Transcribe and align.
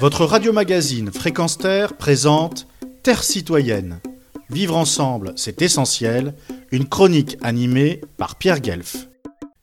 Votre 0.00 0.24
radio-magazine 0.24 1.12
Fréquence 1.12 1.56
Terre 1.56 1.96
présente 1.96 2.66
Terre 3.02 3.22
citoyenne. 3.22 4.00
Vivre 4.50 4.76
ensemble, 4.76 5.32
c'est 5.36 5.62
essentiel. 5.62 6.34
Une 6.72 6.88
chronique 6.88 7.38
animée 7.42 8.00
par 8.16 8.36
Pierre 8.36 8.60
Guelf. 8.60 9.08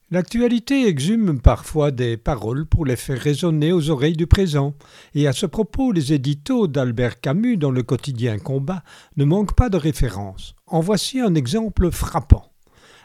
L'actualité 0.09 0.87
exhume 0.87 1.39
parfois 1.39 1.91
des 1.91 2.17
paroles 2.17 2.65
pour 2.65 2.85
les 2.85 2.95
faire 2.95 3.19
résonner 3.19 3.71
aux 3.71 3.89
oreilles 3.89 4.15
du 4.15 4.27
présent. 4.27 4.73
Et 5.15 5.27
à 5.27 5.33
ce 5.33 5.45
propos, 5.45 5.91
les 5.91 6.13
éditos 6.13 6.67
d'Albert 6.67 7.19
Camus 7.19 7.57
dans 7.57 7.71
le 7.71 7.83
quotidien 7.83 8.39
Combat 8.39 8.83
ne 9.17 9.25
manquent 9.25 9.55
pas 9.55 9.69
de 9.69 9.77
références. 9.77 10.55
En 10.65 10.79
voici 10.79 11.19
un 11.19 11.35
exemple 11.35 11.91
frappant. 11.91 12.50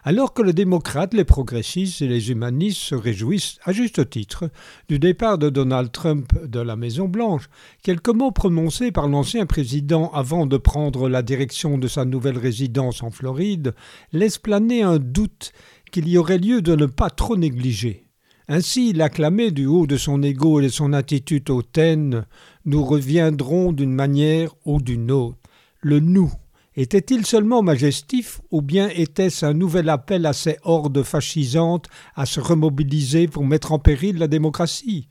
Alors 0.08 0.32
que 0.32 0.42
les 0.42 0.52
démocrates, 0.52 1.14
les 1.14 1.24
progressistes 1.24 2.00
et 2.00 2.06
les 2.06 2.30
humanistes 2.30 2.78
se 2.78 2.94
réjouissent, 2.94 3.58
à 3.64 3.72
juste 3.72 4.08
titre, 4.08 4.48
du 4.88 5.00
départ 5.00 5.36
de 5.36 5.50
Donald 5.50 5.90
Trump 5.90 6.32
de 6.44 6.60
la 6.60 6.76
Maison-Blanche, 6.76 7.50
quelques 7.82 8.10
mots 8.10 8.30
prononcés 8.30 8.92
par 8.92 9.08
l'ancien 9.08 9.46
président 9.46 10.12
avant 10.12 10.46
de 10.46 10.58
prendre 10.58 11.08
la 11.08 11.22
direction 11.22 11.76
de 11.76 11.88
sa 11.88 12.04
nouvelle 12.04 12.38
résidence 12.38 13.02
en 13.02 13.10
Floride 13.10 13.74
laissent 14.12 14.38
planer 14.38 14.82
un 14.82 15.00
doute 15.00 15.52
qu'il 15.90 16.08
y 16.08 16.18
aurait 16.18 16.38
lieu 16.38 16.62
de 16.62 16.76
ne 16.76 16.86
pas 16.86 17.10
trop 17.10 17.36
négliger. 17.36 18.04
Ainsi, 18.46 18.90
il 18.90 19.02
acclamait 19.02 19.50
du 19.50 19.66
haut 19.66 19.88
de 19.88 19.96
son 19.96 20.22
ego 20.22 20.60
et 20.60 20.66
de 20.66 20.68
son 20.68 20.92
attitude 20.92 21.50
hautaine 21.50 22.26
Nous 22.64 22.84
reviendrons 22.84 23.72
d'une 23.72 23.92
manière 23.92 24.54
ou 24.66 24.80
d'une 24.80 25.10
autre. 25.10 25.38
Le 25.80 25.98
nous 25.98 26.32
était-il 26.76 27.24
seulement 27.24 27.62
majestif 27.62 28.40
ou 28.50 28.62
bien 28.62 28.88
était-ce 28.88 29.46
un 29.46 29.54
nouvel 29.54 29.88
appel 29.88 30.26
à 30.26 30.32
ces 30.32 30.58
hordes 30.62 31.02
fascisantes 31.02 31.86
à 32.14 32.26
se 32.26 32.40
remobiliser 32.40 33.28
pour 33.28 33.44
mettre 33.44 33.72
en 33.72 33.78
péril 33.78 34.18
la 34.18 34.28
démocratie? 34.28 35.08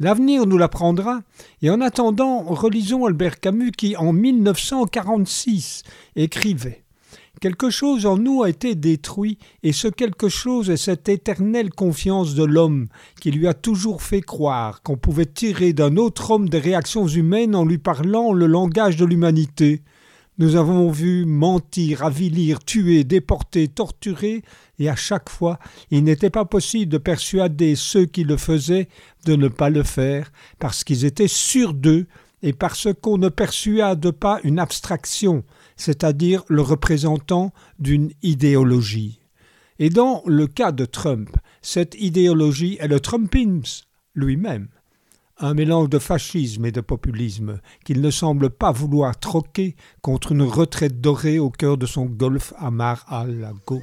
L'avenir 0.00 0.46
nous 0.46 0.58
l'apprendra, 0.58 1.22
et 1.60 1.70
en 1.70 1.80
attendant, 1.80 2.44
relisons 2.44 3.06
Albert 3.06 3.40
Camus 3.40 3.72
qui, 3.72 3.96
en 3.96 4.12
1946, 4.12 5.82
écrivait 6.14 6.84
Quelque 7.40 7.70
chose 7.70 8.04
en 8.04 8.16
nous 8.16 8.42
a 8.42 8.48
été 8.48 8.74
détruit, 8.74 9.38
et 9.62 9.72
ce 9.72 9.88
quelque 9.88 10.28
chose 10.28 10.70
est 10.70 10.76
cette 10.76 11.08
éternelle 11.08 11.70
confiance 11.70 12.34
de 12.34 12.44
l'homme 12.44 12.88
qui 13.20 13.30
lui 13.30 13.46
a 13.46 13.54
toujours 13.54 14.02
fait 14.02 14.20
croire 14.20 14.82
qu'on 14.82 14.96
pouvait 14.96 15.26
tirer 15.26 15.72
d'un 15.72 15.96
autre 15.96 16.32
homme 16.32 16.48
des 16.48 16.58
réactions 16.58 17.06
humaines 17.06 17.54
en 17.54 17.64
lui 17.64 17.78
parlant 17.78 18.32
le 18.32 18.46
langage 18.46 18.96
de 18.96 19.04
l'humanité. 19.04 19.82
Nous 20.38 20.54
avons 20.54 20.88
vu 20.90 21.24
mentir, 21.24 22.04
avilir, 22.04 22.60
tuer, 22.60 23.02
déporter, 23.02 23.66
torturer, 23.66 24.42
et 24.78 24.88
à 24.88 24.94
chaque 24.94 25.28
fois 25.28 25.58
il 25.90 26.04
n'était 26.04 26.30
pas 26.30 26.44
possible 26.44 26.92
de 26.92 26.98
persuader 26.98 27.74
ceux 27.74 28.06
qui 28.06 28.22
le 28.22 28.36
faisaient 28.36 28.88
de 29.24 29.34
ne 29.34 29.48
pas 29.48 29.68
le 29.68 29.82
faire, 29.82 30.30
parce 30.60 30.84
qu'ils 30.84 31.04
étaient 31.04 31.26
sûrs 31.26 31.74
d'eux, 31.74 32.06
et 32.42 32.52
parce 32.52 32.86
qu'on 33.02 33.18
ne 33.18 33.28
persuade 33.28 34.12
pas 34.12 34.38
une 34.44 34.60
abstraction, 34.60 35.42
c'est-à-dire 35.76 36.44
le 36.46 36.62
représentant 36.62 37.52
d'une 37.80 38.12
idéologie. 38.22 39.18
Et 39.80 39.90
dans 39.90 40.22
le 40.24 40.46
cas 40.46 40.70
de 40.70 40.84
Trump, 40.84 41.36
cette 41.62 41.96
idéologie 41.98 42.76
est 42.80 42.86
le 42.86 43.00
Trumpisme 43.00 43.86
lui-même 44.14 44.68
un 45.40 45.54
mélange 45.54 45.88
de 45.88 45.98
fascisme 45.98 46.64
et 46.66 46.72
de 46.72 46.80
populisme 46.80 47.60
qu'il 47.84 48.00
ne 48.00 48.10
semble 48.10 48.50
pas 48.50 48.72
vouloir 48.72 49.18
troquer 49.18 49.76
contre 50.02 50.32
une 50.32 50.42
retraite 50.42 51.00
dorée 51.00 51.38
au 51.38 51.50
cœur 51.50 51.76
de 51.76 51.86
son 51.86 52.06
golfe 52.06 52.52
à 52.58 52.70
Mar-a-Lago. 52.70 53.82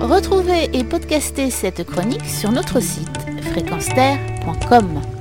Retrouvez 0.00 0.68
et 0.72 0.84
podcastez 0.84 1.50
cette 1.50 1.84
chronique 1.84 2.26
sur 2.26 2.52
notre 2.52 2.80
site 2.80 3.18
fréquenceterre.com. 3.42 5.17